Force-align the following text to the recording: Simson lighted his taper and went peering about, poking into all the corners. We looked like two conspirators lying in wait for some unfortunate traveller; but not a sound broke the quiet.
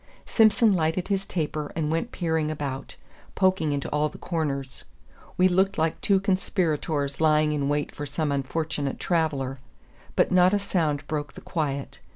Simson 0.25 0.73
lighted 0.73 1.09
his 1.09 1.27
taper 1.27 1.71
and 1.75 1.91
went 1.91 2.11
peering 2.11 2.49
about, 2.49 2.95
poking 3.35 3.71
into 3.71 3.87
all 3.89 4.09
the 4.09 4.17
corners. 4.17 4.83
We 5.37 5.47
looked 5.47 5.77
like 5.77 6.01
two 6.01 6.19
conspirators 6.19 7.21
lying 7.21 7.53
in 7.53 7.69
wait 7.69 7.93
for 7.93 8.07
some 8.07 8.31
unfortunate 8.31 8.99
traveller; 8.99 9.59
but 10.15 10.31
not 10.31 10.55
a 10.55 10.57
sound 10.57 11.05
broke 11.05 11.33
the 11.33 11.41
quiet. 11.41 11.99